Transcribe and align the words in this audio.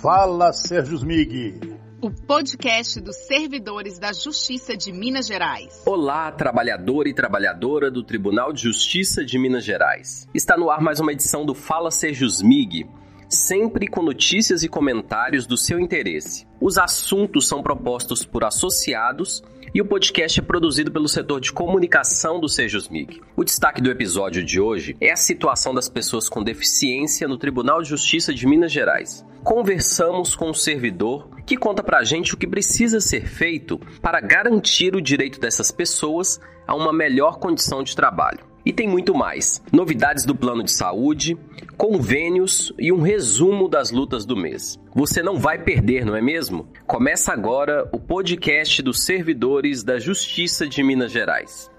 Fala, 0.00 0.52
Sérgio 0.52 0.96
Smig. 0.96 1.60
O 2.00 2.10
podcast 2.10 3.00
dos 3.00 3.16
servidores 3.26 3.98
da 3.98 4.12
Justiça 4.12 4.76
de 4.76 4.92
Minas 4.92 5.26
Gerais. 5.26 5.82
Olá, 5.84 6.30
trabalhador 6.30 7.06
e 7.06 7.14
trabalhadora 7.14 7.90
do 7.90 8.02
Tribunal 8.02 8.52
de 8.52 8.62
Justiça 8.62 9.24
de 9.24 9.38
Minas 9.38 9.64
Gerais. 9.64 10.28
Está 10.34 10.56
no 10.56 10.70
ar 10.70 10.80
mais 10.80 11.00
uma 11.00 11.12
edição 11.12 11.44
do 11.44 11.54
Fala 11.54 11.90
Sérgio 11.90 12.26
Smig, 12.26 12.86
sempre 13.28 13.88
com 13.88 14.02
notícias 14.02 14.62
e 14.62 14.68
comentários 14.68 15.46
do 15.46 15.56
seu 15.56 15.80
interesse. 15.80 16.46
Os 16.60 16.78
assuntos 16.78 17.48
são 17.48 17.62
propostos 17.62 18.24
por 18.24 18.44
associados 18.44 19.42
e 19.76 19.80
o 19.82 19.84
podcast 19.84 20.40
é 20.40 20.42
produzido 20.42 20.90
pelo 20.90 21.06
setor 21.06 21.38
de 21.38 21.52
comunicação 21.52 22.40
do 22.40 22.48
Sejusmig. 22.48 23.20
O 23.36 23.44
destaque 23.44 23.82
do 23.82 23.90
episódio 23.90 24.42
de 24.42 24.58
hoje 24.58 24.96
é 25.02 25.12
a 25.12 25.16
situação 25.16 25.74
das 25.74 25.86
pessoas 25.86 26.30
com 26.30 26.42
deficiência 26.42 27.28
no 27.28 27.36
Tribunal 27.36 27.82
de 27.82 27.90
Justiça 27.90 28.32
de 28.32 28.46
Minas 28.46 28.72
Gerais. 28.72 29.22
Conversamos 29.44 30.34
com 30.34 30.48
um 30.48 30.54
servidor 30.54 31.28
que 31.44 31.58
conta 31.58 31.82
pra 31.82 32.04
gente 32.04 32.32
o 32.32 32.38
que 32.38 32.46
precisa 32.46 33.02
ser 33.02 33.26
feito 33.28 33.78
para 34.00 34.18
garantir 34.18 34.96
o 34.96 35.02
direito 35.02 35.38
dessas 35.38 35.70
pessoas 35.70 36.40
a 36.66 36.74
uma 36.74 36.90
melhor 36.90 37.38
condição 37.38 37.82
de 37.82 37.94
trabalho. 37.94 38.55
E 38.66 38.72
tem 38.72 38.88
muito 38.88 39.14
mais: 39.14 39.62
novidades 39.72 40.24
do 40.24 40.34
plano 40.34 40.64
de 40.64 40.72
saúde, 40.72 41.38
convênios 41.76 42.72
e 42.76 42.90
um 42.90 43.00
resumo 43.00 43.68
das 43.68 43.92
lutas 43.92 44.26
do 44.26 44.36
mês. 44.36 44.76
Você 44.92 45.22
não 45.22 45.38
vai 45.38 45.62
perder, 45.62 46.04
não 46.04 46.16
é 46.16 46.20
mesmo? 46.20 46.68
Começa 46.84 47.32
agora 47.32 47.88
o 47.92 48.00
podcast 48.00 48.82
dos 48.82 49.04
servidores 49.04 49.84
da 49.84 50.00
Justiça 50.00 50.66
de 50.66 50.82
Minas 50.82 51.12
Gerais. 51.12 51.70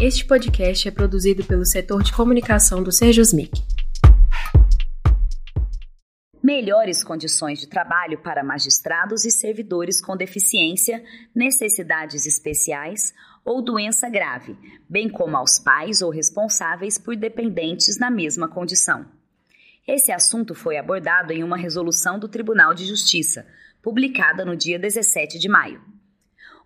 Este 0.00 0.26
podcast 0.26 0.88
é 0.88 0.90
produzido 0.90 1.44
pelo 1.44 1.64
setor 1.64 2.02
de 2.02 2.12
comunicação 2.12 2.82
do 2.82 2.90
Sejusmic. 2.90 3.62
Melhores 6.42 7.02
condições 7.02 7.60
de 7.60 7.68
trabalho 7.68 8.18
para 8.18 8.44
magistrados 8.44 9.24
e 9.24 9.30
servidores 9.30 10.00
com 10.00 10.16
deficiência, 10.16 11.02
necessidades 11.34 12.26
especiais 12.26 13.12
ou 13.46 13.62
doença 13.62 14.10
grave, 14.10 14.56
bem 14.88 15.08
como 15.08 15.36
aos 15.36 15.60
pais 15.60 16.02
ou 16.02 16.10
responsáveis 16.10 16.98
por 16.98 17.14
dependentes 17.14 17.96
na 17.96 18.10
mesma 18.10 18.48
condição. 18.48 19.06
Esse 19.86 20.10
assunto 20.10 20.52
foi 20.52 20.76
abordado 20.76 21.32
em 21.32 21.44
uma 21.44 21.56
resolução 21.56 22.18
do 22.18 22.28
Tribunal 22.28 22.74
de 22.74 22.84
Justiça, 22.84 23.46
publicada 23.80 24.44
no 24.44 24.56
dia 24.56 24.80
17 24.80 25.38
de 25.38 25.48
maio. 25.48 25.80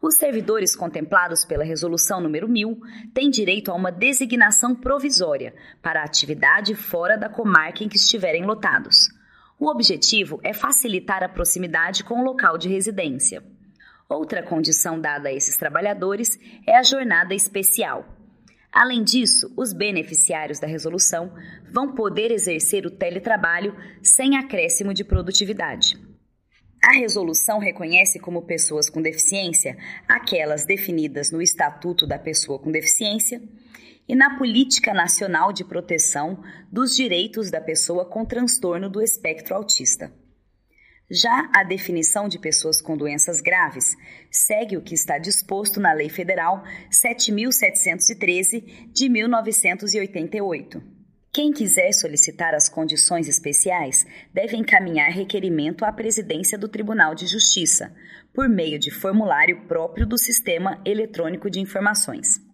Os 0.01 0.17
servidores 0.17 0.75
contemplados 0.75 1.45
pela 1.45 1.63
Resolução 1.63 2.23
número 2.23 2.49
1000 2.49 2.81
têm 3.13 3.29
direito 3.29 3.71
a 3.71 3.75
uma 3.75 3.93
designação 3.93 4.75
provisória 4.75 5.55
para 5.83 6.03
atividade 6.03 6.75
fora 6.75 7.19
da 7.19 7.29
comarca 7.29 7.85
em 7.85 7.89
que 7.91 7.97
estiverem 7.97 8.47
lotados. 8.47 9.11
O 9.59 9.71
objetivo 9.71 10.41
é 10.43 10.55
facilitar 10.55 11.23
a 11.23 11.29
proximidade 11.29 12.03
com 12.03 12.21
o 12.21 12.25
local 12.25 12.57
de 12.57 12.71
residência. 12.71 13.45
Outra 14.11 14.43
condição 14.43 15.01
dada 15.01 15.29
a 15.29 15.33
esses 15.33 15.57
trabalhadores 15.57 16.37
é 16.67 16.77
a 16.77 16.83
jornada 16.83 17.33
especial. 17.33 18.05
Além 18.73 19.05
disso, 19.05 19.53
os 19.57 19.73
beneficiários 19.73 20.59
da 20.59 20.67
resolução 20.67 21.33
vão 21.73 21.95
poder 21.95 22.33
exercer 22.33 22.85
o 22.85 22.91
teletrabalho 22.91 23.73
sem 24.03 24.37
acréscimo 24.37 24.93
de 24.93 25.05
produtividade. 25.05 25.97
A 26.85 26.99
resolução 26.99 27.61
reconhece 27.61 28.19
como 28.19 28.43
pessoas 28.43 28.91
com 28.91 29.01
deficiência 29.01 29.77
aquelas 30.09 30.65
definidas 30.65 31.31
no 31.31 31.41
Estatuto 31.41 32.05
da 32.05 32.19
Pessoa 32.19 32.59
com 32.59 32.73
Deficiência 32.73 33.41
e 34.09 34.17
na 34.17 34.37
Política 34.37 34.93
Nacional 34.93 35.53
de 35.53 35.65
Proteção 35.65 36.43
dos 36.73 36.97
Direitos 36.97 37.49
da 37.49 37.61
Pessoa 37.61 38.05
com 38.05 38.25
Transtorno 38.25 38.91
do 38.91 39.01
Espectro 39.01 39.55
Autista. 39.55 40.13
Já 41.11 41.51
a 41.53 41.65
definição 41.65 42.29
de 42.29 42.39
pessoas 42.39 42.81
com 42.81 42.97
doenças 42.97 43.41
graves 43.41 43.97
segue 44.31 44.77
o 44.77 44.81
que 44.81 44.95
está 44.95 45.19
disposto 45.19 45.81
na 45.81 45.93
Lei 45.93 46.09
Federal 46.09 46.63
7713 46.89 48.61
de 48.93 49.09
1988. 49.09 50.81
Quem 51.33 51.53
quiser 51.53 51.93
solicitar 51.93 52.55
as 52.55 52.69
condições 52.69 53.29
especiais 53.29 54.07
deve 54.33 54.57
encaminhar 54.57 55.11
requerimento 55.11 55.85
à 55.85 55.93
presidência 55.93 56.57
do 56.57 56.69
Tribunal 56.69 57.15
de 57.15 57.27
Justiça, 57.27 57.93
por 58.33 58.49
meio 58.49 58.79
de 58.79 58.93
formulário 58.93 59.67
próprio 59.67 60.07
do 60.07 60.17
Sistema 60.17 60.81
Eletrônico 60.85 61.51
de 61.51 61.59
Informações. 61.59 62.50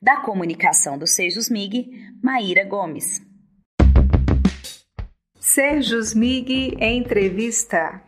Da 0.00 0.20
comunicação 0.20 0.96
do 0.98 1.06
Sejusmig, 1.06 1.90
Maíra 2.22 2.64
Gomes. 2.64 3.20
Sejusmig 5.40 6.76
Entrevista. 6.80 8.02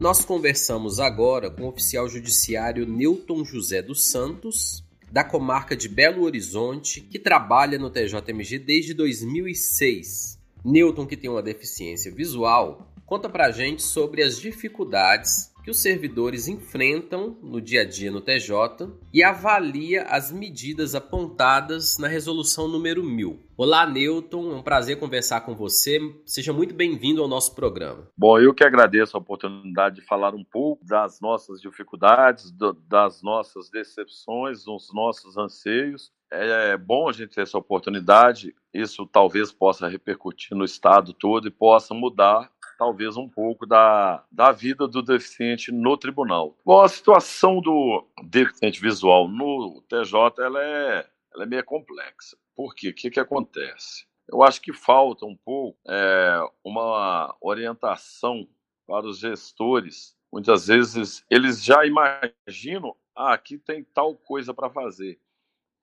Nós 0.00 0.24
conversamos 0.24 0.98
agora 0.98 1.50
com 1.50 1.64
o 1.64 1.68
oficial 1.68 2.08
judiciário 2.08 2.86
Newton 2.86 3.44
José 3.44 3.82
dos 3.82 4.10
Santos, 4.10 4.82
da 5.12 5.22
comarca 5.22 5.76
de 5.76 5.88
Belo 5.88 6.22
Horizonte, 6.22 7.02
que 7.02 7.18
trabalha 7.18 7.78
no 7.78 7.90
TJMG 7.90 8.60
desde 8.60 8.94
2006. 8.94 10.39
Newton, 10.64 11.06
que 11.06 11.16
tem 11.16 11.30
uma 11.30 11.42
deficiência 11.42 12.12
visual, 12.12 12.92
conta 13.06 13.28
pra 13.28 13.50
gente 13.50 13.82
sobre 13.82 14.22
as 14.22 14.38
dificuldades 14.38 15.50
que 15.62 15.70
os 15.70 15.80
servidores 15.80 16.48
enfrentam 16.48 17.36
no 17.42 17.60
dia 17.60 17.82
a 17.82 17.84
dia 17.84 18.10
no 18.10 18.20
TJ 18.20 18.90
e 19.12 19.22
avalia 19.22 20.04
as 20.04 20.32
medidas 20.32 20.94
apontadas 20.94 21.98
na 21.98 22.08
resolução 22.08 22.66
número 22.66 23.04
1000. 23.04 23.38
Olá, 23.56 23.86
Newton, 23.86 24.52
é 24.52 24.54
um 24.56 24.62
prazer 24.62 24.98
conversar 24.98 25.42
com 25.42 25.54
você. 25.54 25.98
Seja 26.24 26.52
muito 26.52 26.74
bem-vindo 26.74 27.22
ao 27.22 27.28
nosso 27.28 27.54
programa. 27.54 28.08
Bom, 28.16 28.38
eu 28.38 28.54
que 28.54 28.64
agradeço 28.64 29.16
a 29.16 29.20
oportunidade 29.20 29.96
de 29.96 30.06
falar 30.06 30.34
um 30.34 30.44
pouco 30.44 30.84
das 30.84 31.20
nossas 31.20 31.60
dificuldades, 31.60 32.50
do, 32.50 32.72
das 32.72 33.22
nossas 33.22 33.68
decepções, 33.68 34.64
dos 34.64 34.88
nossos 34.94 35.36
anseios 35.36 36.10
é 36.30 36.76
bom 36.76 37.08
a 37.08 37.12
gente 37.12 37.34
ter 37.34 37.42
essa 37.42 37.58
oportunidade. 37.58 38.54
Isso 38.72 39.06
talvez 39.06 39.50
possa 39.50 39.88
repercutir 39.88 40.56
no 40.56 40.64
estado 40.64 41.12
todo 41.12 41.48
e 41.48 41.50
possa 41.50 41.92
mudar, 41.92 42.50
talvez, 42.78 43.16
um 43.16 43.28
pouco 43.28 43.66
da, 43.66 44.24
da 44.30 44.52
vida 44.52 44.86
do 44.86 45.02
deficiente 45.02 45.72
no 45.72 45.96
tribunal. 45.96 46.56
Bom, 46.64 46.80
a 46.80 46.88
situação 46.88 47.60
do 47.60 48.06
deficiente 48.24 48.80
visual 48.80 49.28
no 49.28 49.82
TJ 49.88 50.42
ela 50.42 50.62
é, 50.62 51.06
ela 51.34 51.44
é 51.44 51.46
meio 51.46 51.64
complexa. 51.64 52.36
Por 52.54 52.74
quê? 52.74 52.90
O 52.90 52.94
que, 52.94 53.10
que 53.10 53.20
acontece? 53.20 54.06
Eu 54.28 54.42
acho 54.42 54.60
que 54.60 54.72
falta 54.72 55.26
um 55.26 55.36
pouco 55.36 55.76
é, 55.88 56.38
uma 56.64 57.36
orientação 57.40 58.46
para 58.86 59.06
os 59.06 59.18
gestores. 59.18 60.16
Muitas 60.32 60.68
vezes 60.68 61.24
eles 61.28 61.64
já 61.64 61.84
imaginam, 61.84 62.94
ah, 63.16 63.34
aqui 63.34 63.58
tem 63.58 63.82
tal 63.82 64.14
coisa 64.14 64.54
para 64.54 64.70
fazer 64.70 65.18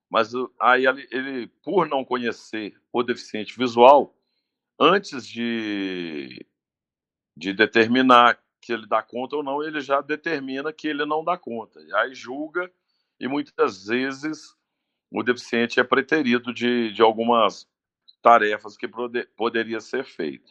mas 0.09 0.31
aí 0.59 0.85
ele, 1.11 1.47
por 1.63 1.87
não 1.87 2.05
conhecer 2.05 2.79
o 2.91 3.03
deficiente 3.03 3.57
visual, 3.57 4.15
antes 4.79 5.27
de, 5.27 6.45
de 7.35 7.53
determinar 7.53 8.39
que 8.61 8.73
ele 8.73 8.87
dá 8.87 9.01
conta 9.01 9.35
ou 9.35 9.43
não, 9.43 9.63
ele 9.63 9.81
já 9.81 10.01
determina 10.01 10.73
que 10.73 10.87
ele 10.87 11.05
não 11.05 11.23
dá 11.23 11.37
conta. 11.37 11.79
E 11.81 11.93
aí 11.95 12.13
julga, 12.13 12.71
e 13.19 13.27
muitas 13.27 13.87
vezes 13.87 14.55
o 15.11 15.23
deficiente 15.23 15.79
é 15.79 15.83
preterido 15.83 16.53
de, 16.53 16.91
de 16.91 17.01
algumas 17.01 17.67
tarefas 18.21 18.75
que 18.75 18.87
poder, 18.87 19.29
poderia 19.35 19.79
ser 19.79 20.03
feito. 20.03 20.43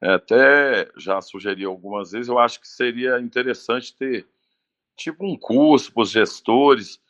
Até 0.00 0.90
já 0.96 1.20
sugeri 1.20 1.64
algumas 1.64 2.12
vezes, 2.12 2.28
eu 2.28 2.38
acho 2.38 2.60
que 2.60 2.68
seria 2.68 3.20
interessante 3.20 3.94
ter 3.94 4.26
tipo 4.96 5.26
um 5.26 5.36
curso 5.36 5.92
para 5.92 6.02
os 6.02 6.10
gestores, 6.10 7.00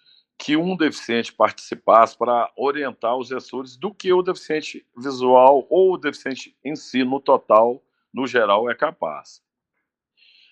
que 0.41 0.57
um 0.57 0.75
deficiente 0.75 1.31
participasse 1.35 2.17
para 2.17 2.51
orientar 2.57 3.15
os 3.15 3.29
gestores 3.29 3.77
do 3.77 3.93
que 3.93 4.11
o 4.11 4.23
deficiente 4.23 4.87
visual 4.97 5.67
ou 5.69 5.93
o 5.93 5.99
deficiente 5.99 6.57
em 6.65 6.75
si, 6.75 7.05
no 7.05 7.21
total, 7.21 7.83
no 8.13 8.27
geral, 8.27 8.71
é 8.71 8.75
capaz. 8.75 9.43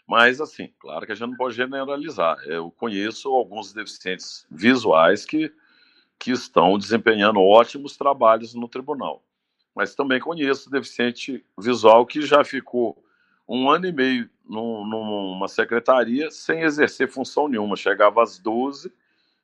Mas, 0.07 0.43
assim, 0.43 0.71
claro 0.79 1.07
que 1.07 1.13
a 1.13 1.15
gente 1.15 1.31
não 1.31 1.37
pode 1.39 1.57
generalizar. 1.57 2.37
Eu 2.45 2.71
conheço 2.71 3.31
alguns 3.31 3.73
deficientes 3.73 4.47
visuais 4.51 5.25
que 5.25 5.51
que 6.19 6.33
estão 6.33 6.77
desempenhando 6.77 7.41
ótimos 7.41 7.97
trabalhos 7.97 8.53
no 8.53 8.69
tribunal. 8.69 9.23
Mas 9.73 9.95
também 9.95 10.19
conheço 10.19 10.69
deficiente 10.69 11.47
visual 11.57 12.05
que 12.05 12.23
já 12.23 12.43
ficou 12.45 13.01
um 13.49 13.71
ano 13.71 13.87
e 13.87 13.93
meio 13.93 14.29
num, 14.45 14.85
numa 14.85 15.47
secretaria 15.47 16.29
sem 16.31 16.63
exercer 16.63 17.09
função 17.09 17.47
nenhuma. 17.47 17.77
Chegava 17.77 18.21
às 18.21 18.39
12 18.41 18.93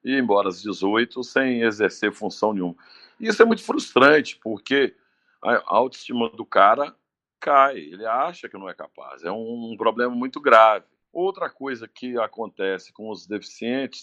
e 0.05 0.13
ia 0.13 0.19
embora 0.19 0.49
às 0.49 0.61
18 0.61 1.23
sem 1.25 1.63
exercer 1.63 2.13
função 2.13 2.53
nenhuma. 2.53 2.77
Isso 3.19 3.43
é 3.43 3.45
muito 3.45 3.63
frustrante, 3.63 4.39
porque 4.43 4.95
a 5.43 5.63
autoestima 5.67 6.29
do 6.31 6.45
cara 6.45 6.95
cai, 7.41 7.79
ele 7.79 8.07
acha 8.07 8.49
que 8.49 8.57
não 8.57 8.69
é 8.69 8.75
capaz. 8.75 9.23
É 9.25 9.31
um 9.31 9.75
problema 9.77 10.15
muito 10.15 10.41
grave. 10.41 10.87
Outra 11.13 11.49
coisa 11.49 11.87
que 11.87 12.19
acontece 12.19 12.93
com 12.93 13.11
os 13.11 13.27
deficientes 13.27 14.03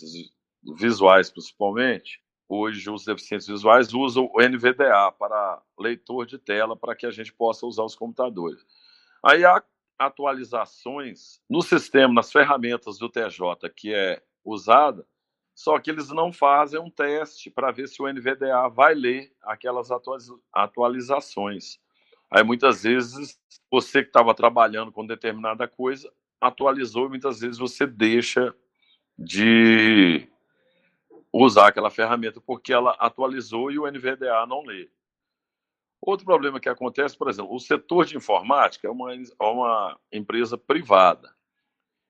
visuais, 0.77 1.31
principalmente, 1.31 2.21
hoje 2.47 2.89
os 2.89 3.03
deficientes 3.03 3.47
visuais 3.47 3.93
usam 3.93 4.29
o 4.33 4.41
NVDA 4.41 5.11
para 5.17 5.61
leitor 5.77 6.25
de 6.25 6.37
tela 6.37 6.75
para 6.75 6.95
que 6.95 7.05
a 7.05 7.11
gente 7.11 7.33
possa 7.33 7.65
usar 7.65 7.83
os 7.83 7.95
computadores. 7.95 8.63
Aí 9.23 9.43
há 9.43 9.61
atualizações 9.97 11.41
no 11.49 11.61
sistema, 11.61 12.13
nas 12.13 12.31
ferramentas 12.31 12.97
do 12.97 13.09
TJ 13.09 13.69
que 13.75 13.93
é 13.93 14.21
usada, 14.43 15.05
só 15.61 15.77
que 15.77 15.91
eles 15.91 16.09
não 16.09 16.33
fazem 16.33 16.79
um 16.79 16.89
teste 16.89 17.51
para 17.51 17.71
ver 17.71 17.87
se 17.87 18.01
o 18.01 18.11
NVDA 18.11 18.67
vai 18.67 18.95
ler 18.95 19.31
aquelas 19.43 19.89
atualizações. 20.51 21.79
Aí 22.31 22.43
muitas 22.43 22.81
vezes 22.81 23.39
você 23.69 24.01
que 24.01 24.09
estava 24.09 24.33
trabalhando 24.33 24.91
com 24.91 25.05
determinada 25.05 25.67
coisa 25.67 26.11
atualizou 26.39 27.05
e 27.05 27.09
muitas 27.09 27.41
vezes 27.41 27.59
você 27.59 27.85
deixa 27.85 28.55
de 29.15 30.27
usar 31.31 31.67
aquela 31.67 31.91
ferramenta 31.91 32.41
porque 32.41 32.73
ela 32.73 32.95
atualizou 32.97 33.71
e 33.71 33.77
o 33.77 33.85
NVDA 33.85 34.43
não 34.47 34.63
lê. 34.63 34.89
Outro 36.01 36.25
problema 36.25 36.59
que 36.59 36.69
acontece, 36.69 37.15
por 37.15 37.29
exemplo, 37.29 37.53
o 37.53 37.59
setor 37.59 38.05
de 38.05 38.17
informática 38.17 38.87
é 38.87 38.91
uma, 38.91 39.13
é 39.13 39.43
uma 39.43 39.99
empresa 40.11 40.57
privada. 40.57 41.31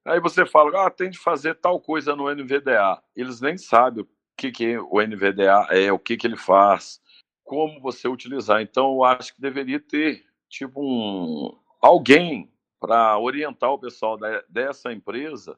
Aí 0.05 0.19
você 0.19 0.45
fala, 0.45 0.87
ah, 0.87 0.89
tem 0.89 1.09
de 1.09 1.17
fazer 1.17 1.55
tal 1.55 1.79
coisa 1.79 2.15
no 2.15 2.33
NVDA. 2.33 3.01
Eles 3.15 3.39
nem 3.39 3.57
sabem 3.57 4.03
o 4.03 4.09
que, 4.35 4.51
que 4.51 4.77
o 4.77 5.01
NVDA 5.01 5.67
é, 5.69 5.91
o 5.91 5.99
que, 5.99 6.17
que 6.17 6.25
ele 6.25 6.37
faz, 6.37 6.99
como 7.43 7.79
você 7.79 8.07
utilizar. 8.07 8.61
Então, 8.61 8.95
eu 8.95 9.03
acho 9.03 9.35
que 9.35 9.41
deveria 9.41 9.79
ter, 9.79 10.25
tipo, 10.49 10.81
um, 10.81 11.55
alguém 11.79 12.51
para 12.79 13.17
orientar 13.19 13.71
o 13.71 13.79
pessoal 13.79 14.17
da, 14.17 14.43
dessa 14.49 14.91
empresa 14.91 15.57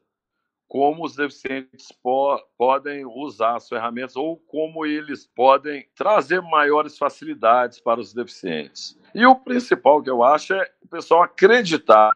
como 0.68 1.04
os 1.04 1.14
deficientes 1.14 1.92
po 2.02 2.38
podem 2.58 3.06
usar 3.06 3.56
as 3.56 3.68
ferramentas 3.68 4.16
ou 4.16 4.36
como 4.36 4.84
eles 4.84 5.26
podem 5.26 5.86
trazer 5.94 6.42
maiores 6.42 6.98
facilidades 6.98 7.80
para 7.80 8.00
os 8.00 8.12
deficientes. 8.12 8.98
E 9.14 9.24
o 9.24 9.36
principal 9.36 10.02
que 10.02 10.10
eu 10.10 10.22
acho 10.22 10.54
é 10.54 10.68
o 10.82 10.88
pessoal 10.88 11.22
acreditar 11.22 12.10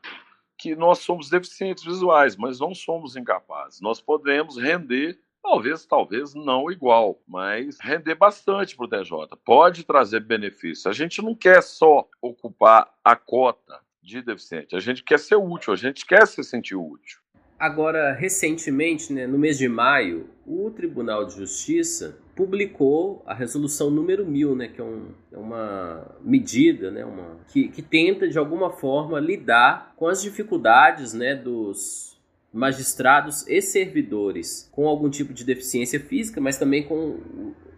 que 0.58 0.74
nós 0.74 0.98
somos 0.98 1.30
deficientes 1.30 1.84
visuais, 1.84 2.36
mas 2.36 2.58
não 2.58 2.74
somos 2.74 3.16
incapazes. 3.16 3.80
Nós 3.80 4.00
podemos 4.00 4.56
render 4.56 5.18
Talvez, 5.40 5.86
talvez 5.86 6.34
não 6.34 6.70
igual, 6.70 7.22
mas 7.26 7.78
render 7.80 8.16
bastante 8.16 8.76
para 8.76 8.84
o 8.84 8.88
TJ. 8.88 9.36
Pode 9.44 9.84
trazer 9.84 10.20
benefícios. 10.20 10.86
A 10.86 10.92
gente 10.92 11.22
não 11.22 11.34
quer 11.34 11.62
só 11.62 12.06
ocupar 12.20 12.92
a 13.02 13.16
cota 13.16 13.80
de 14.02 14.20
deficiente, 14.20 14.74
a 14.74 14.80
gente 14.80 15.02
quer 15.02 15.18
ser 15.18 15.36
útil, 15.36 15.72
a 15.72 15.76
gente 15.76 16.04
quer 16.04 16.26
se 16.26 16.42
sentir 16.42 16.74
útil. 16.76 17.20
Agora, 17.58 18.12
recentemente, 18.12 19.12
né, 19.12 19.26
no 19.26 19.36
mês 19.36 19.58
de 19.58 19.68
maio, 19.68 20.30
o 20.46 20.70
Tribunal 20.70 21.26
de 21.26 21.34
Justiça 21.34 22.16
publicou 22.36 23.20
a 23.26 23.34
resolução 23.34 23.90
número 23.90 24.24
1000, 24.24 24.54
né, 24.54 24.68
que 24.68 24.80
é, 24.80 24.84
um, 24.84 25.08
é 25.32 25.36
uma 25.36 26.16
medida 26.22 26.88
né, 26.88 27.04
uma, 27.04 27.40
que, 27.48 27.68
que 27.68 27.82
tenta, 27.82 28.28
de 28.28 28.38
alguma 28.38 28.70
forma, 28.70 29.18
lidar 29.18 29.92
com 29.96 30.06
as 30.06 30.22
dificuldades 30.22 31.12
né, 31.12 31.34
dos 31.34 32.16
magistrados 32.52 33.46
e 33.48 33.60
servidores 33.60 34.70
com 34.72 34.86
algum 34.86 35.10
tipo 35.10 35.34
de 35.34 35.44
deficiência 35.44 35.98
física, 35.98 36.40
mas 36.40 36.58
também 36.58 36.84
com 36.84 37.18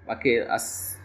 a, 0.06 0.14
a 0.54 0.58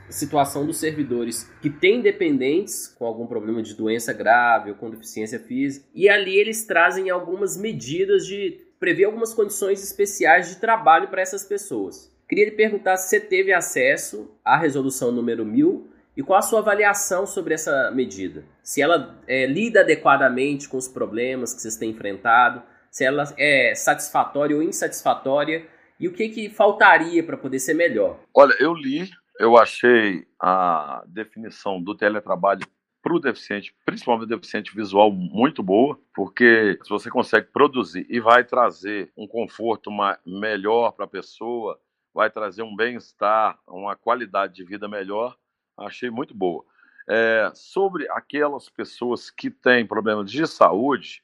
situação 0.09 0.65
dos 0.65 0.77
servidores 0.77 1.49
que 1.61 1.69
têm 1.69 2.01
dependentes 2.01 2.87
com 2.87 3.05
algum 3.05 3.25
problema 3.25 3.63
de 3.63 3.73
doença 3.73 4.13
grave 4.13 4.71
ou 4.71 4.75
com 4.75 4.89
deficiência 4.89 5.39
física. 5.39 5.85
E 5.95 6.07
ali 6.09 6.37
eles 6.37 6.65
trazem 6.65 7.09
algumas 7.09 7.57
medidas 7.57 8.27
de 8.27 8.64
prevê 8.85 9.03
algumas 9.03 9.33
condições 9.33 9.83
especiais 9.83 10.47
de 10.47 10.57
trabalho 10.57 11.07
para 11.07 11.19
essas 11.19 11.43
pessoas. 11.43 12.15
Queria 12.29 12.45
lhe 12.45 12.51
perguntar 12.51 12.97
se 12.97 13.09
você 13.09 13.19
teve 13.19 13.51
acesso 13.51 14.29
à 14.45 14.55
resolução 14.55 15.11
número 15.11 15.43
1000 15.43 15.89
e 16.15 16.21
qual 16.21 16.37
a 16.37 16.43
sua 16.43 16.59
avaliação 16.59 17.25
sobre 17.25 17.55
essa 17.55 17.89
medida. 17.89 18.45
Se 18.61 18.83
ela 18.83 19.19
é, 19.27 19.47
lida 19.47 19.79
adequadamente 19.79 20.69
com 20.69 20.77
os 20.77 20.87
problemas 20.87 21.51
que 21.51 21.63
vocês 21.63 21.77
têm 21.77 21.89
enfrentado, 21.89 22.61
se 22.91 23.03
ela 23.03 23.23
é 23.39 23.73
satisfatória 23.73 24.55
ou 24.55 24.61
insatisfatória 24.61 25.65
e 25.99 26.07
o 26.07 26.13
que, 26.13 26.29
que 26.29 26.47
faltaria 26.47 27.23
para 27.23 27.37
poder 27.37 27.57
ser 27.57 27.73
melhor. 27.73 28.19
Olha, 28.35 28.55
eu 28.59 28.71
li, 28.71 29.09
eu 29.39 29.57
achei 29.57 30.27
a 30.39 31.03
definição 31.07 31.81
do 31.81 31.97
teletrabalho 31.97 32.67
para 33.05 33.13
o 33.13 33.19
deficiente, 33.19 33.71
principalmente 33.85 34.25
o 34.25 34.35
deficiente 34.35 34.75
visual, 34.75 35.11
muito 35.11 35.61
boa, 35.61 35.95
porque 36.11 36.79
se 36.81 36.89
você 36.89 37.07
consegue 37.07 37.45
produzir 37.53 38.03
e 38.09 38.19
vai 38.19 38.43
trazer 38.43 39.11
um 39.15 39.27
conforto 39.27 39.91
melhor 40.25 40.91
para 40.91 41.05
a 41.05 41.07
pessoa, 41.07 41.79
vai 42.11 42.31
trazer 42.31 42.63
um 42.63 42.75
bem-estar, 42.75 43.59
uma 43.67 43.95
qualidade 43.95 44.55
de 44.55 44.63
vida 44.63 44.87
melhor, 44.87 45.37
achei 45.77 46.09
muito 46.09 46.33
boa. 46.33 46.65
É, 47.07 47.51
sobre 47.53 48.09
aquelas 48.09 48.69
pessoas 48.69 49.29
que 49.29 49.51
têm 49.51 49.85
problemas 49.85 50.31
de 50.31 50.47
saúde, 50.47 51.21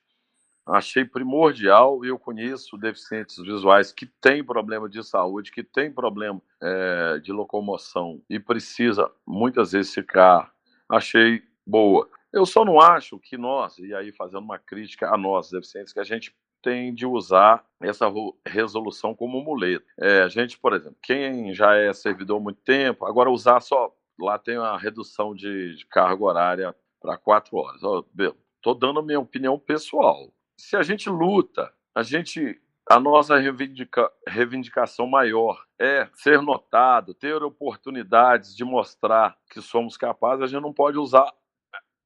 achei 0.68 1.04
primordial. 1.04 2.06
Eu 2.06 2.20
conheço 2.20 2.78
deficientes 2.78 3.38
visuais 3.38 3.92
que 3.92 4.06
têm 4.06 4.44
problema 4.44 4.88
de 4.88 5.04
saúde, 5.04 5.52
que 5.52 5.64
têm 5.64 5.92
problema 5.92 6.40
é, 6.62 7.18
de 7.18 7.32
locomoção 7.32 8.22
e 8.30 8.40
precisa 8.40 9.12
muitas 9.26 9.72
vezes 9.72 9.92
ficar. 9.92 10.54
Achei 10.88 11.42
boa. 11.66 12.10
Eu 12.32 12.46
só 12.46 12.64
não 12.64 12.80
acho 12.80 13.20
que 13.20 13.38
nós, 13.38 13.78
e 13.78 13.94
aí 13.94 14.12
fazendo 14.12 14.44
uma 14.44 14.58
crítica 14.58 15.14
a 15.14 15.18
nós, 15.18 15.50
deficientes, 15.50 15.92
que 15.92 16.00
a 16.00 16.04
gente 16.04 16.34
tem 16.62 16.94
de 16.94 17.06
usar 17.06 17.66
essa 17.82 18.06
resolução 18.46 19.16
como 19.16 19.44
muleta. 19.44 19.86
É, 20.00 20.22
a 20.22 20.28
gente, 20.28 20.58
por 20.58 20.74
exemplo, 20.74 20.98
quem 21.02 21.54
já 21.54 21.76
é 21.76 21.92
servidor 21.92 22.38
há 22.38 22.44
muito 22.44 22.62
tempo, 22.62 23.06
agora 23.06 23.30
usar 23.30 23.60
só. 23.60 23.94
Lá 24.20 24.38
tem 24.38 24.56
a 24.58 24.78
redução 24.78 25.34
de, 25.34 25.76
de 25.76 25.86
carga 25.88 26.24
horária 26.24 26.76
para 27.02 27.18
quatro 27.18 27.58
horas. 27.58 27.82
Estou 27.82 28.76
dando 28.76 29.00
a 29.00 29.04
minha 29.04 29.20
opinião 29.20 29.58
pessoal. 29.58 30.32
Se 30.56 30.78
a 30.78 30.84
gente 30.84 31.10
luta, 31.10 31.74
a 31.96 32.04
gente 32.04 32.62
a 32.90 33.00
nossa 33.00 33.38
reivindica, 33.38 34.12
reivindicação 34.28 35.08
maior 35.08 35.64
é 35.80 36.10
ser 36.14 36.42
notado, 36.42 37.14
ter 37.14 37.42
oportunidades 37.42 38.56
de 38.56 38.66
mostrar 38.66 39.38
que 39.50 39.62
somos 39.62 39.96
capazes, 39.96 40.44
a 40.44 40.48
gente 40.48 40.62
não 40.62 40.74
pode 40.74 40.98
usar 40.98 41.32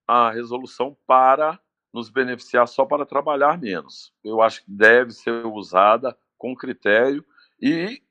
a 0.07 0.31
resolução 0.31 0.95
para 1.05 1.59
nos 1.93 2.09
beneficiar 2.09 2.67
só 2.67 2.85
para 2.85 3.05
trabalhar 3.05 3.57
menos. 3.59 4.13
Eu 4.23 4.41
acho 4.41 4.63
que 4.63 4.71
deve 4.71 5.11
ser 5.11 5.45
usada 5.45 6.17
com 6.37 6.55
critério 6.55 7.23
e 7.61 8.01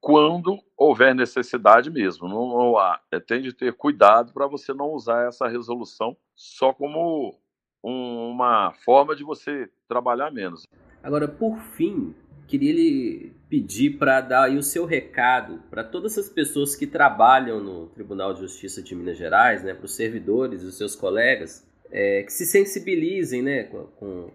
quando 0.00 0.58
houver 0.76 1.14
necessidade 1.14 1.90
mesmo. 1.90 2.28
Não, 2.28 2.48
não 2.48 2.78
há, 2.78 3.00
é, 3.10 3.20
tem 3.20 3.42
de 3.42 3.52
ter 3.52 3.72
cuidado 3.74 4.32
para 4.32 4.46
você 4.46 4.72
não 4.72 4.90
usar 4.90 5.28
essa 5.28 5.48
resolução 5.48 6.16
só 6.34 6.72
como 6.72 7.38
um, 7.82 8.30
uma 8.30 8.72
forma 8.84 9.14
de 9.14 9.22
você 9.22 9.70
trabalhar 9.86 10.30
menos. 10.30 10.64
Agora, 11.02 11.28
por 11.28 11.58
fim, 11.58 12.14
queria 12.46 12.72
lhe 12.72 13.32
pedir 13.48 13.98
para 13.98 14.20
dar 14.20 14.50
o 14.50 14.62
seu 14.62 14.84
recado 14.84 15.62
para 15.70 15.84
todas 15.84 16.18
as 16.18 16.28
pessoas 16.28 16.74
que 16.74 16.86
trabalham 16.86 17.62
no 17.62 17.86
Tribunal 17.86 18.34
de 18.34 18.40
Justiça 18.40 18.82
de 18.82 18.94
Minas 18.94 19.16
Gerais, 19.16 19.62
né, 19.62 19.74
para 19.74 19.84
os 19.84 19.94
servidores 19.94 20.62
os 20.62 20.76
seus 20.76 20.94
colegas, 20.94 21.66
é, 21.90 22.22
que 22.22 22.32
se 22.32 22.46
sensibilizem 22.46 23.42
né, 23.42 23.64
com, 23.64 23.84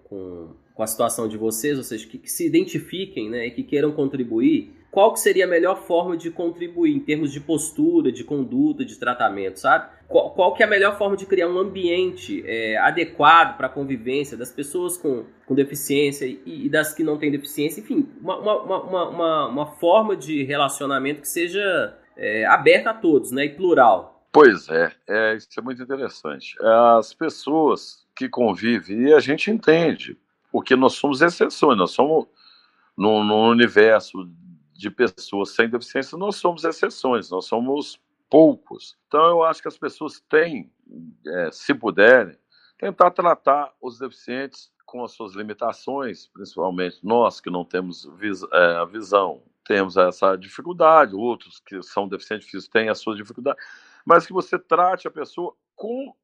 com, 0.03 0.55
com, 0.73 0.83
a 0.83 0.87
situação 0.87 1.27
de 1.27 1.37
vocês, 1.37 1.77
ou 1.77 1.83
seja, 1.83 2.07
que, 2.07 2.17
que 2.17 2.31
se 2.31 2.45
identifiquem 2.47 3.29
né, 3.29 3.47
e 3.47 3.51
que 3.51 3.63
queiram 3.63 3.91
contribuir 3.91 4.71
qual 4.91 5.13
que 5.13 5.19
seria 5.19 5.45
a 5.45 5.47
melhor 5.47 5.83
forma 5.83 6.17
de 6.17 6.31
contribuir 6.31 6.95
em 6.95 6.99
termos 6.99 7.31
de 7.31 7.39
postura, 7.39 8.11
de 8.11 8.23
conduta, 8.23 8.83
de 8.83 8.97
tratamento, 8.97 9.59
sabe? 9.59 9.89
Qual, 10.07 10.31
qual 10.31 10.53
que 10.53 10.63
é 10.63 10.65
a 10.65 10.69
melhor 10.69 10.97
forma 10.97 11.15
de 11.15 11.27
criar 11.27 11.47
um 11.47 11.59
ambiente 11.59 12.43
é, 12.47 12.77
adequado 12.77 13.55
para 13.55 13.67
a 13.67 13.69
convivência 13.69 14.35
das 14.35 14.51
pessoas 14.51 14.97
com, 14.97 15.25
com 15.45 15.53
deficiência 15.53 16.25
e, 16.25 16.41
e, 16.45 16.69
das 16.69 16.93
que 16.93 17.03
não 17.03 17.17
têm 17.17 17.29
deficiência, 17.29 17.81
enfim, 17.81 18.09
uma, 18.19 18.39
uma, 18.39 18.63
uma, 18.63 19.09
uma, 19.09 19.47
uma 19.47 19.65
forma 19.73 20.15
de 20.15 20.43
relacionamento 20.43 21.21
que 21.21 21.27
seja 21.27 21.95
é, 22.17 22.45
aberta 22.45 22.89
a 22.89 22.93
todos, 22.93 23.31
né, 23.31 23.45
e 23.45 23.49
plural. 23.49 24.25
Pois 24.31 24.67
é, 24.69 24.91
é, 25.07 25.35
isso 25.35 25.47
é 25.57 25.61
muito 25.61 25.81
interessante. 25.81 26.55
As 26.97 27.13
pessoas 27.13 28.07
que 28.15 28.27
convivem, 28.27 29.03
e 29.03 29.13
a 29.13 29.19
gente 29.19 29.51
entende, 29.51 30.17
porque 30.51 30.75
nós 30.75 30.93
somos 30.93 31.21
exceções, 31.21 31.77
nós 31.77 31.91
somos 31.91 32.25
no, 32.97 33.23
no 33.23 33.49
universo 33.49 34.27
de 34.79 34.89
pessoas 34.89 35.49
sem 35.49 35.69
deficiência, 35.69 36.17
nós 36.17 36.37
somos 36.37 36.63
exceções, 36.63 37.29
nós 37.29 37.45
somos 37.45 37.99
poucos. 38.29 38.97
Então, 39.07 39.25
eu 39.25 39.43
acho 39.43 39.61
que 39.61 39.67
as 39.67 39.77
pessoas 39.77 40.21
têm, 40.21 40.71
é, 41.27 41.51
se 41.51 41.73
puderem, 41.73 42.37
tentar 42.77 43.11
tratar 43.11 43.73
os 43.81 43.99
deficientes 43.99 44.71
com 44.85 45.03
as 45.03 45.11
suas 45.11 45.35
limitações, 45.35 46.27
principalmente 46.27 46.97
nós 47.03 47.41
que 47.41 47.49
não 47.49 47.65
temos 47.65 48.05
vis 48.17 48.41
é, 48.53 48.77
a 48.77 48.85
visão, 48.85 49.43
temos 49.65 49.97
essa 49.97 50.37
dificuldade, 50.37 51.13
outros 51.13 51.59
que 51.59 51.83
são 51.83 52.07
deficientes 52.07 52.49
físicos 52.49 52.71
têm 52.71 52.87
as 52.87 52.99
suas 52.99 53.17
dificuldades, 53.17 53.61
mas 54.05 54.25
que 54.25 54.31
você 54.31 54.57
trate 54.57 55.09
a 55.09 55.11
pessoa 55.11 55.53
com 55.75 56.15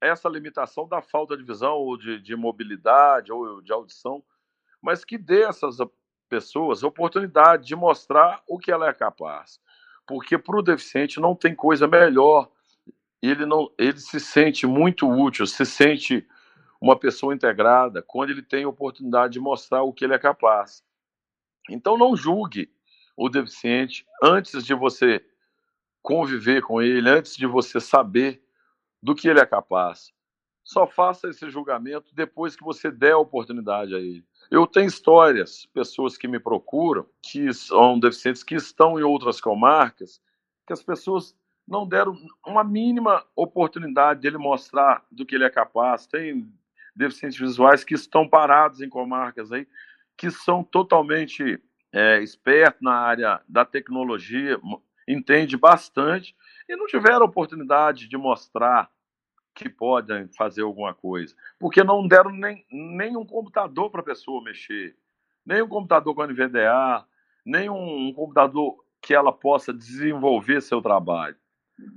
essa 0.00 0.28
limitação 0.28 0.88
da 0.88 1.00
falta 1.00 1.36
de 1.36 1.44
visão 1.44 1.76
ou 1.76 1.96
de, 1.96 2.20
de 2.20 2.34
mobilidade 2.34 3.30
ou 3.30 3.62
de 3.62 3.72
audição, 3.72 4.20
mas 4.82 5.04
que 5.04 5.16
dê 5.16 5.44
essas 5.44 5.78
pessoas 6.34 6.82
a 6.82 6.88
oportunidade 6.88 7.64
de 7.64 7.76
mostrar 7.76 8.42
o 8.48 8.58
que 8.58 8.72
ela 8.72 8.88
é 8.88 8.92
capaz. 8.92 9.60
Porque 10.04 10.36
para 10.36 10.58
o 10.58 10.62
deficiente 10.62 11.20
não 11.20 11.36
tem 11.36 11.54
coisa 11.54 11.86
melhor. 11.86 12.50
Ele, 13.22 13.46
não, 13.46 13.70
ele 13.78 13.98
se 14.00 14.18
sente 14.18 14.66
muito 14.66 15.08
útil, 15.08 15.46
se 15.46 15.64
sente 15.64 16.26
uma 16.80 16.98
pessoa 16.98 17.32
integrada 17.32 18.02
quando 18.02 18.30
ele 18.30 18.42
tem 18.42 18.64
a 18.64 18.68
oportunidade 18.68 19.34
de 19.34 19.40
mostrar 19.40 19.84
o 19.84 19.92
que 19.92 20.04
ele 20.04 20.14
é 20.14 20.18
capaz. 20.18 20.82
Então 21.70 21.96
não 21.96 22.16
julgue 22.16 22.68
o 23.16 23.28
deficiente 23.28 24.04
antes 24.20 24.64
de 24.64 24.74
você 24.74 25.24
conviver 26.02 26.62
com 26.62 26.82
ele, 26.82 27.08
antes 27.08 27.36
de 27.36 27.46
você 27.46 27.78
saber 27.78 28.42
do 29.00 29.14
que 29.14 29.28
ele 29.28 29.38
é 29.38 29.46
capaz. 29.46 30.12
Só 30.64 30.86
faça 30.86 31.28
esse 31.28 31.50
julgamento 31.50 32.14
depois 32.14 32.56
que 32.56 32.64
você 32.64 32.90
der 32.90 33.12
a 33.12 33.18
oportunidade 33.18 33.94
a 33.94 33.98
ele. 33.98 34.24
Eu 34.50 34.66
tenho 34.66 34.86
histórias, 34.86 35.66
pessoas 35.66 36.16
que 36.16 36.26
me 36.26 36.40
procuram, 36.40 37.06
que 37.22 37.52
são 37.52 37.98
deficientes, 37.98 38.42
que 38.42 38.54
estão 38.54 38.98
em 38.98 39.02
outras 39.02 39.40
comarcas, 39.40 40.20
que 40.66 40.72
as 40.72 40.82
pessoas 40.82 41.36
não 41.68 41.86
deram 41.86 42.16
uma 42.46 42.64
mínima 42.64 43.24
oportunidade 43.36 44.20
dele 44.20 44.38
mostrar 44.38 45.04
do 45.10 45.26
que 45.26 45.34
ele 45.34 45.44
é 45.44 45.50
capaz. 45.50 46.06
Tem 46.06 46.50
deficientes 46.96 47.38
visuais 47.38 47.84
que 47.84 47.94
estão 47.94 48.26
parados 48.26 48.80
em 48.80 48.88
comarcas 48.88 49.52
aí, 49.52 49.66
que 50.16 50.30
são 50.30 50.64
totalmente 50.64 51.60
é, 51.92 52.22
espertos 52.22 52.80
na 52.80 52.94
área 52.94 53.40
da 53.48 53.64
tecnologia, 53.64 54.58
entende 55.06 55.56
bastante 55.56 56.34
e 56.68 56.76
não 56.76 56.86
tiveram 56.86 57.26
oportunidade 57.26 58.08
de 58.08 58.16
mostrar 58.16 58.90
que 59.54 59.68
podem 59.68 60.28
fazer 60.28 60.62
alguma 60.62 60.92
coisa, 60.92 61.34
porque 61.58 61.84
não 61.84 62.06
deram 62.06 62.32
nem, 62.32 63.16
um 63.16 63.24
computador 63.24 63.90
para 63.90 64.00
a 64.00 64.04
pessoa 64.04 64.42
mexer, 64.42 64.96
nem 65.46 65.62
um 65.62 65.68
computador 65.68 66.14
com 66.14 66.26
NVDA, 66.26 67.04
nem 67.46 67.70
um, 67.70 68.08
um 68.08 68.12
computador 68.12 68.84
que 69.00 69.14
ela 69.14 69.32
possa 69.32 69.72
desenvolver 69.72 70.60
seu 70.60 70.82
trabalho. 70.82 71.36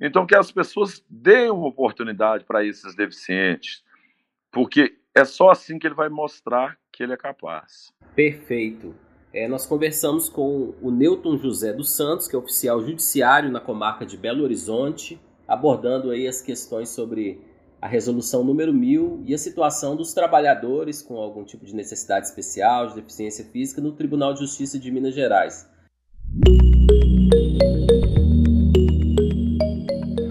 Então, 0.01 0.25
que 0.25 0.35
as 0.35 0.51
pessoas 0.51 1.03
deem 1.09 1.49
uma 1.49 1.67
oportunidade 1.67 2.43
para 2.43 2.65
esses 2.65 2.95
deficientes, 2.95 3.83
porque 4.51 4.97
é 5.15 5.23
só 5.23 5.49
assim 5.49 5.79
que 5.79 5.87
ele 5.87 5.95
vai 5.95 6.09
mostrar 6.09 6.77
que 6.91 7.03
ele 7.03 7.13
é 7.13 7.17
capaz. 7.17 7.91
Perfeito. 8.15 8.95
É, 9.33 9.47
nós 9.47 9.65
conversamos 9.65 10.29
com 10.29 10.73
o 10.81 10.89
Newton 10.89 11.37
José 11.37 11.73
dos 11.73 11.95
Santos, 11.95 12.27
que 12.27 12.35
é 12.35 12.39
oficial 12.39 12.81
judiciário 12.81 13.51
na 13.51 13.59
comarca 13.59 14.05
de 14.05 14.17
Belo 14.17 14.43
Horizonte, 14.43 15.19
abordando 15.47 16.11
aí 16.11 16.27
as 16.27 16.41
questões 16.41 16.89
sobre 16.89 17.41
a 17.81 17.87
resolução 17.87 18.43
número 18.43 18.73
1000 18.73 19.23
e 19.25 19.33
a 19.33 19.37
situação 19.37 19.95
dos 19.95 20.13
trabalhadores 20.13 21.01
com 21.01 21.17
algum 21.17 21.43
tipo 21.43 21.65
de 21.65 21.75
necessidade 21.75 22.27
especial, 22.27 22.87
de 22.87 22.95
deficiência 22.95 23.45
física, 23.45 23.79
no 23.79 23.91
Tribunal 23.91 24.33
de 24.33 24.39
Justiça 24.41 24.79
de 24.79 24.91
Minas 24.91 25.13
Gerais. 25.13 25.69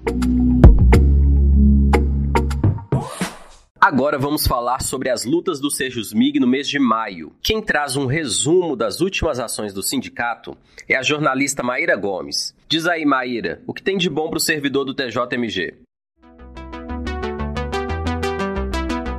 Agora 3.79 4.19
vamos 4.19 4.47
falar 4.47 4.81
sobre 4.81 5.11
as 5.11 5.27
lutas 5.27 5.61
do 5.61 5.71
Sejus 5.71 6.15
MIG 6.15 6.41
no 6.41 6.47
mês 6.47 6.67
de 6.67 6.79
maio. 6.79 7.33
Quem 7.43 7.61
traz 7.61 7.97
um 7.97 8.07
resumo 8.07 8.75
das 8.75 9.03
últimas 9.03 9.39
ações 9.39 9.75
do 9.75 9.83
sindicato 9.83 10.57
é 10.89 10.97
a 10.97 11.03
jornalista 11.03 11.63
Maíra 11.63 11.95
Gomes. 11.95 12.55
Diz 12.67 12.87
aí, 12.87 13.05
Maíra, 13.05 13.61
o 13.67 13.75
que 13.75 13.83
tem 13.83 13.99
de 13.99 14.09
bom 14.09 14.31
para 14.31 14.39
o 14.39 14.41
servidor 14.41 14.87
do 14.87 14.95
TJMG? 14.95 15.75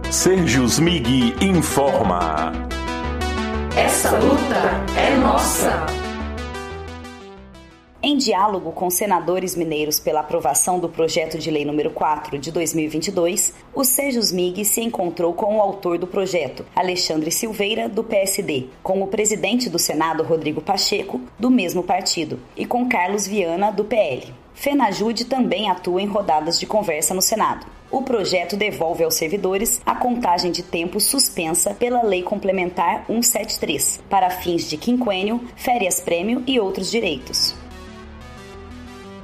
Sejus 0.10 0.80
MIG 0.80 1.36
informa. 1.46 2.81
Essa 3.78 4.12
luta 4.18 5.00
é 5.00 5.16
nossa! 5.16 5.86
Em 8.04 8.18
diálogo 8.18 8.74
com 8.74 8.90
senadores 8.90 9.56
mineiros 9.56 9.98
pela 9.98 10.20
aprovação 10.20 10.78
do 10.78 10.90
projeto 10.90 11.38
de 11.38 11.50
lei 11.50 11.64
número 11.64 11.90
4 11.92 12.38
de 12.38 12.52
2022, 12.52 13.54
o 13.74 13.86
Sejus 13.86 14.30
MIG 14.30 14.66
se 14.66 14.82
encontrou 14.82 15.34
com 15.34 15.56
o 15.56 15.62
autor 15.62 15.98
do 15.98 16.06
projeto, 16.06 16.66
Alexandre 16.76 17.32
Silveira, 17.32 17.88
do 17.88 18.04
PSD, 18.04 18.68
com 18.84 19.02
o 19.02 19.08
presidente 19.08 19.70
do 19.70 19.80
Senado, 19.80 20.22
Rodrigo 20.22 20.60
Pacheco, 20.60 21.22
do 21.40 21.50
mesmo 21.50 21.82
partido, 21.82 22.42
e 22.58 22.66
com 22.66 22.90
Carlos 22.90 23.26
Viana, 23.26 23.72
do 23.72 23.86
PL. 23.86 24.34
Fenajude 24.54 25.24
também 25.24 25.70
atua 25.70 26.02
em 26.02 26.08
rodadas 26.08 26.60
de 26.60 26.66
conversa 26.66 27.14
no 27.14 27.22
Senado 27.22 27.66
o 27.92 28.02
projeto 28.02 28.56
devolve 28.56 29.04
aos 29.04 29.16
servidores 29.16 29.82
a 29.86 29.94
contagem 29.94 30.52
de 30.52 30.64
tempo 30.64 31.00
suspensa 31.00 31.74
pela 31.74 32.02
Lei 32.02 32.24
Complementar 32.24 33.06
173, 33.08 34.02
para 34.10 34.30
fins 34.30 34.70
de 34.70 34.78
quinquênio, 34.78 35.42
férias-prêmio 35.56 36.44
e 36.48 36.60
outros 36.60 36.90
direitos. 36.90 37.61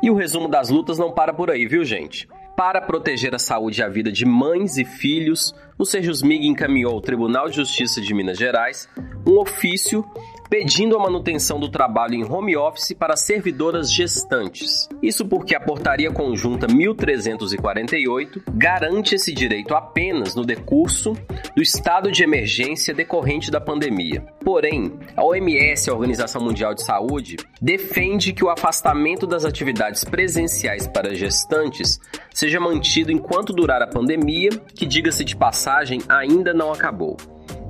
E 0.06 0.10
o 0.10 0.14
resumo 0.14 0.46
das 0.46 0.68
lutas 0.68 1.00
não 1.00 1.10
para 1.10 1.34
por 1.34 1.50
aí, 1.50 1.66
viu, 1.66 1.84
gente? 1.84 2.28
Para 2.56 2.80
proteger 2.80 3.34
a 3.34 3.40
saúde 3.40 3.80
e 3.80 3.82
a 3.82 3.88
vida 3.88 4.12
de 4.12 4.24
mães 4.24 4.76
e 4.76 4.84
filhos, 4.84 5.52
o 5.78 5.84
Sejusmig 5.84 6.46
encaminhou 6.46 6.94
ao 6.94 7.00
Tribunal 7.00 7.48
de 7.48 7.56
Justiça 7.56 8.00
de 8.00 8.14
Minas 8.14 8.38
Gerais 8.38 8.88
um 9.26 9.38
ofício 9.38 10.04
pedindo 10.48 10.96
a 10.96 11.02
manutenção 11.02 11.58
do 11.58 11.68
trabalho 11.68 12.14
em 12.14 12.24
home 12.24 12.56
office 12.56 12.92
para 12.92 13.16
servidoras 13.16 13.92
gestantes. 13.92 14.88
Isso 15.02 15.26
porque 15.26 15.54
a 15.54 15.60
Portaria 15.60 16.10
Conjunta 16.10 16.66
1348 16.66 18.42
garante 18.52 19.14
esse 19.14 19.32
direito 19.32 19.74
apenas 19.74 20.34
no 20.34 20.44
decurso 20.44 21.14
do 21.54 21.62
estado 21.62 22.10
de 22.12 22.22
emergência 22.22 22.94
decorrente 22.94 23.50
da 23.50 23.60
pandemia. 23.60 24.24
Porém, 24.44 24.92
a 25.16 25.24
OMS, 25.24 25.90
a 25.90 25.92
Organização 25.92 26.42
Mundial 26.42 26.74
de 26.74 26.82
Saúde, 26.82 27.36
defende 27.60 28.32
que 28.32 28.44
o 28.44 28.50
afastamento 28.50 29.26
das 29.26 29.44
atividades 29.44 30.04
presenciais 30.04 30.86
para 30.86 31.14
gestantes 31.14 31.98
seja 32.32 32.60
mantido 32.60 33.10
enquanto 33.10 33.52
durar 33.52 33.82
a 33.82 33.86
pandemia, 33.86 34.50
que, 34.74 34.86
diga-se 34.86 35.24
de 35.24 35.34
passagem, 35.34 35.65
ainda 36.08 36.54
não 36.54 36.72
acabou. 36.72 37.16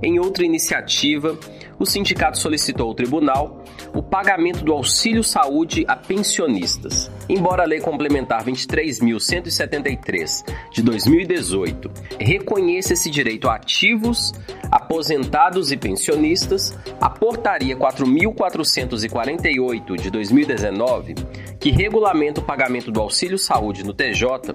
Em 0.02 0.18
outra 0.18 0.44
iniciativa, 0.44 1.38
o 1.78 1.86
sindicato 1.86 2.38
solicitou 2.38 2.88
ao 2.88 2.94
tribunal 2.94 3.64
o 3.94 4.02
pagamento 4.02 4.64
do 4.64 4.72
auxílio 4.72 5.22
saúde 5.24 5.84
a 5.88 5.96
pensionistas. 5.96 7.10
Embora 7.28 7.62
a 7.62 7.66
Lei 7.66 7.80
Complementar 7.80 8.44
23.173 8.44 10.44
de 10.70 10.82
2018 10.82 11.90
reconheça 12.20 12.92
esse 12.92 13.10
direito 13.10 13.48
a 13.48 13.56
ativos, 13.56 14.32
aposentados 14.70 15.72
e 15.72 15.76
pensionistas, 15.76 16.78
a 17.00 17.08
Portaria 17.08 17.74
4.448 17.76 19.96
de 19.96 20.10
2019, 20.10 21.14
que 21.58 21.70
regulamenta 21.70 22.40
o 22.40 22.44
pagamento 22.44 22.92
do 22.92 23.00
auxílio 23.00 23.38
saúde 23.38 23.82
no 23.82 23.94
TJ, 23.94 24.54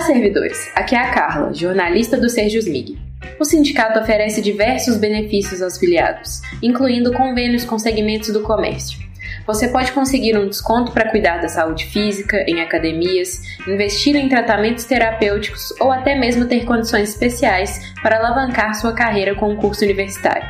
Servidores! 0.06 0.70
Aqui 0.76 0.96
é 0.96 1.00
a 1.00 1.12
Carla, 1.12 1.54
jornalista 1.54 2.18
do 2.18 2.30
Serjusmig. 2.30 2.98
O 3.40 3.46
sindicato 3.46 4.00
oferece 4.00 4.42
diversos 4.42 4.98
benefícios 4.98 5.62
aos 5.62 5.78
filiados, 5.78 6.42
incluindo 6.62 7.14
convênios 7.14 7.64
com 7.64 7.80
segmentos 7.80 8.32
do 8.32 8.42
comércio. 8.42 9.00
Você 9.48 9.68
pode 9.70 9.92
conseguir 9.92 10.38
um 10.38 10.48
desconto 10.48 10.92
para 10.92 11.10
cuidar 11.10 11.42
da 11.42 11.48
saúde 11.48 11.86
física, 11.86 12.44
em 12.48 12.62
academias, 12.62 13.42
investir 13.68 14.16
em 14.16 14.30
tratamentos 14.30 14.86
terapêuticos 14.86 15.74
ou 15.80 15.92
até 15.92 16.16
mesmo 16.16 16.46
ter 16.46 16.66
condições 16.66 17.10
especiais 17.10 17.94
para 18.02 18.18
alavancar 18.18 18.76
sua 18.76 18.94
carreira 18.94 19.36
com 19.36 19.52
um 19.52 19.58
curso 19.58 19.84
universitário. 19.84 20.48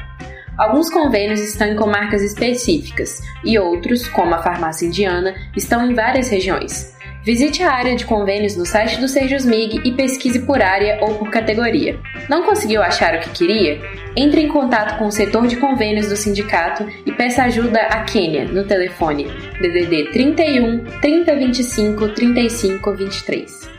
Alguns 0.57 0.89
convênios 0.89 1.39
estão 1.39 1.67
em 1.67 1.75
comarcas 1.75 2.21
específicas 2.21 3.19
e 3.43 3.57
outros, 3.57 4.07
como 4.07 4.35
a 4.35 4.43
farmácia 4.43 4.85
indiana, 4.85 5.33
estão 5.55 5.89
em 5.89 5.95
várias 5.95 6.29
regiões. 6.29 6.92
Visite 7.23 7.63
a 7.63 7.71
área 7.71 7.95
de 7.95 8.05
convênios 8.05 8.57
no 8.57 8.65
site 8.65 8.99
do 8.99 9.07
Sejusmig 9.07 9.79
e 9.85 9.93
pesquise 9.93 10.39
por 10.39 10.61
área 10.61 10.99
ou 11.01 11.15
por 11.15 11.31
categoria. 11.31 11.97
Não 12.29 12.43
conseguiu 12.43 12.81
achar 12.81 13.15
o 13.15 13.19
que 13.21 13.29
queria? 13.29 13.79
Entre 14.13 14.41
em 14.41 14.49
contato 14.49 14.97
com 14.97 15.07
o 15.07 15.11
setor 15.11 15.47
de 15.47 15.55
convênios 15.55 16.09
do 16.09 16.17
sindicato 16.17 16.85
e 17.05 17.13
peça 17.13 17.43
ajuda 17.43 17.79
a 17.79 18.03
Quênia 18.03 18.43
no 18.43 18.65
telefone 18.65 19.25
DDD 19.61 20.11
31 20.11 20.83
3025 20.99 22.09
3523. 22.09 23.71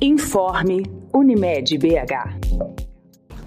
Informe 0.00 0.82
Unimed 1.12 1.76
BH. 1.76 2.39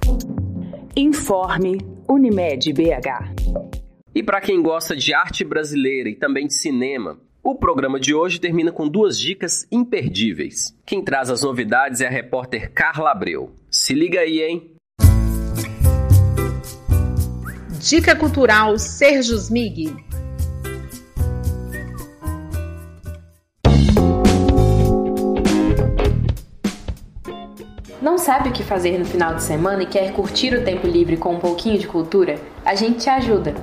Informe 0.95 1.79
Unimed 2.07 2.73
BH. 2.75 3.73
E 4.15 4.23
para 4.23 4.41
quem 4.41 4.61
gosta 4.61 4.95
de 4.95 5.15
arte 5.15 5.45
brasileira 5.45 6.11
e 6.11 6.15
também 6.15 6.47
de 6.47 6.55
cinema, 6.55 7.17
O 7.47 7.55
programa 7.55 8.01
de 8.01 8.15
hoje 8.15 8.41
termina 8.41 8.73
com 8.73 8.89
duas 8.89 9.19
dicas 9.19 9.67
imperdíveis. 9.71 10.75
Quem 10.87 11.05
traz 11.05 11.29
as 11.29 11.43
novidades 11.43 12.01
é 12.01 12.07
a 12.07 12.11
repórter 12.11 12.73
Carla 12.73 13.11
Abreu. 13.11 13.53
Se 13.71 13.93
liga 13.93 14.21
aí, 14.21 14.41
hein? 14.41 14.71
Dica 17.79 18.17
Cultural 18.17 18.79
Sérgio 18.79 19.37
Smig. 19.37 19.95
Não 28.01 28.17
sabe 28.17 28.49
o 28.49 28.53
que 28.53 28.63
fazer 28.63 28.99
no 28.99 29.05
final 29.05 29.35
de 29.35 29.43
semana 29.43 29.83
e 29.83 29.87
quer 29.87 30.15
curtir 30.15 30.55
o 30.55 30.65
tempo 30.65 30.87
livre 30.87 31.19
com 31.19 31.35
um 31.35 31.39
pouquinho 31.39 31.79
de 31.79 31.87
cultura? 31.87 32.39
A 32.65 32.75
gente 32.75 33.01
te 33.01 33.11
ajuda. 33.11 33.55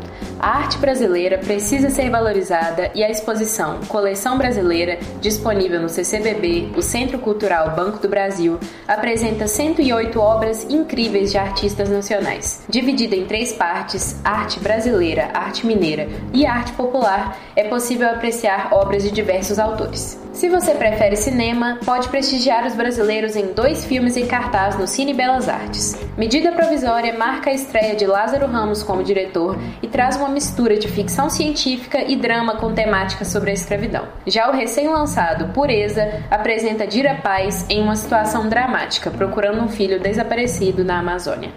A 0.41 0.57
arte 0.57 0.79
brasileira 0.79 1.37
precisa 1.37 1.91
ser 1.91 2.09
valorizada 2.09 2.89
e 2.95 3.03
a 3.03 3.11
exposição 3.11 3.79
Coleção 3.87 4.39
Brasileira, 4.39 4.97
disponível 5.21 5.79
no 5.79 5.87
CCBB, 5.87 6.71
o 6.75 6.81
Centro 6.81 7.19
Cultural 7.19 7.75
Banco 7.75 7.99
do 7.99 8.09
Brasil, 8.09 8.59
apresenta 8.87 9.45
108 9.45 10.19
obras 10.19 10.63
incríveis 10.67 11.29
de 11.29 11.37
artistas 11.37 11.89
nacionais. 11.89 12.63
Dividida 12.67 13.15
em 13.15 13.27
três 13.27 13.53
partes, 13.53 14.19
arte 14.23 14.59
brasileira, 14.59 15.29
arte 15.31 15.67
mineira 15.67 16.09
e 16.33 16.43
arte 16.43 16.71
popular, 16.71 17.37
é 17.55 17.65
possível 17.65 18.09
apreciar 18.09 18.69
obras 18.73 19.03
de 19.03 19.11
diversos 19.11 19.59
autores. 19.59 20.19
Se 20.33 20.47
você 20.47 20.73
prefere 20.73 21.17
cinema, 21.17 21.77
pode 21.85 22.07
prestigiar 22.07 22.65
os 22.65 22.73
brasileiros 22.73 23.35
em 23.35 23.53
dois 23.53 23.83
filmes 23.83 24.15
em 24.15 24.25
cartaz 24.25 24.77
no 24.77 24.87
Cine 24.87 25.13
Belas 25.13 25.49
Artes. 25.49 25.97
Medida 26.17 26.53
provisória 26.53 27.17
marca 27.17 27.49
a 27.49 27.53
estreia 27.53 27.95
de 27.95 28.05
Lázaro 28.05 28.47
Ramos 28.47 28.81
como 28.81 29.03
diretor 29.03 29.57
e 29.83 29.87
traz 29.87 30.15
uma 30.15 30.29
mistura 30.29 30.77
de 30.77 30.87
ficção 30.87 31.29
científica 31.29 32.01
e 32.01 32.15
drama 32.15 32.55
com 32.55 32.73
temática 32.73 33.25
sobre 33.25 33.51
a 33.51 33.53
escravidão. 33.53 34.07
Já 34.25 34.49
o 34.49 34.53
recém-lançado 34.53 35.53
Pureza 35.53 36.23
apresenta 36.31 36.87
Dira 36.87 37.15
Paz 37.15 37.65
em 37.69 37.81
uma 37.81 37.97
situação 37.97 38.47
dramática, 38.47 39.11
procurando 39.11 39.61
um 39.61 39.67
filho 39.67 39.99
desaparecido 39.99 40.83
na 40.83 40.99
Amazônia. 40.99 41.51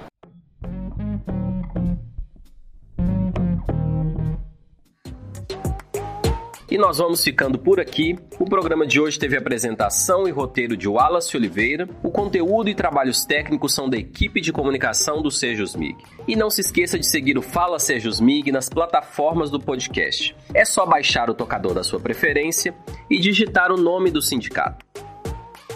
E 6.75 6.77
nós 6.77 6.99
vamos 6.99 7.23
ficando 7.23 7.57
por 7.57 7.79
aqui. 7.79 8.19
O 8.37 8.45
programa 8.47 8.85
de 8.85 9.01
hoje 9.01 9.17
teve 9.17 9.37
apresentação 9.37 10.27
e 10.27 10.33
roteiro 10.33 10.77
de 10.77 10.89
Wallace 10.89 11.37
Oliveira. 11.37 11.89
O 12.03 12.11
conteúdo 12.11 12.69
e 12.69 12.75
trabalhos 12.75 13.25
técnicos 13.25 13.73
são 13.73 13.89
da 13.89 13.97
equipe 13.97 14.41
de 14.41 14.53
comunicação 14.53 15.23
do 15.23 15.31
Sejus 15.31 15.77
MIG. 15.77 15.97
E 16.27 16.35
não 16.35 16.51
se 16.51 16.63
esqueça 16.63 16.99
de 16.99 17.07
seguir 17.07 17.39
o 17.39 17.43
Fala 17.43 17.79
Sejus 17.79 18.21
MIG 18.21 18.51
nas 18.51 18.69
plataformas 18.69 19.53
do 19.53 19.61
podcast. 19.61 20.35
É 20.53 20.65
só 20.65 20.85
baixar 20.85 21.31
o 21.31 21.35
tocador 21.35 21.75
da 21.75 21.85
sua 21.85 22.01
preferência 22.01 22.75
e 23.09 23.21
digitar 23.21 23.71
o 23.71 23.77
nome 23.77 24.11
do 24.11 24.21
sindicato. 24.21 24.85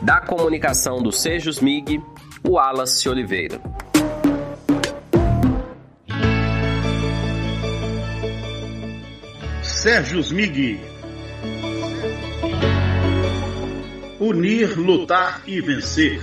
Da 0.02 0.20
comunicação 0.20 1.00
do 1.00 1.12
Sejus 1.12 1.60
MIG, 1.60 2.02
Wallace 2.44 3.08
Oliveira. 3.08 3.60
Sérgio 9.88 10.22
Smig. 10.22 10.78
Unir, 14.20 14.78
lutar 14.78 15.40
e 15.46 15.62
vencer. 15.62 16.20